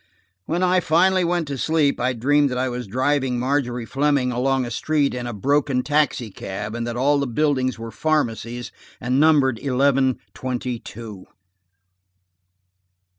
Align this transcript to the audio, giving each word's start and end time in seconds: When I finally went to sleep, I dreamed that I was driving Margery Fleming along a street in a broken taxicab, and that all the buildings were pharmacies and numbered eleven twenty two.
When 0.47 0.63
I 0.63 0.79
finally 0.79 1.23
went 1.23 1.47
to 1.49 1.59
sleep, 1.59 1.99
I 1.99 2.13
dreamed 2.13 2.49
that 2.49 2.57
I 2.57 2.69
was 2.69 2.87
driving 2.87 3.37
Margery 3.37 3.85
Fleming 3.85 4.31
along 4.31 4.65
a 4.65 4.71
street 4.71 5.13
in 5.13 5.27
a 5.27 5.31
broken 5.31 5.83
taxicab, 5.83 6.73
and 6.73 6.87
that 6.87 6.97
all 6.97 7.19
the 7.19 7.27
buildings 7.27 7.77
were 7.77 7.91
pharmacies 7.91 8.71
and 8.99 9.19
numbered 9.19 9.59
eleven 9.59 10.17
twenty 10.33 10.79
two. 10.79 11.27